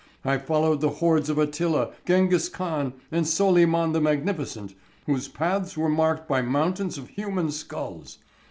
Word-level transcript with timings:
I 0.25 0.39
followed 0.39 0.81
the 0.81 0.89
hordes 0.89 1.29
of 1.29 1.37
Attila, 1.37 1.91
Genghis 2.07 2.49
Khan, 2.49 2.93
and 3.11 3.27
Solyman 3.27 3.91
the 3.93 4.01
Magnificent, 4.01 4.73
whose 5.05 5.27
paths 5.27 5.77
were 5.77 5.89
marked 5.89 6.27
by 6.27 6.41
mountains 6.41 6.97
of 6.97 7.09
human 7.09 7.51
skulls. 7.51 8.17